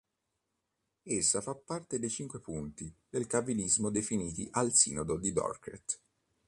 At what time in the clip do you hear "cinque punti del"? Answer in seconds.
2.09-3.27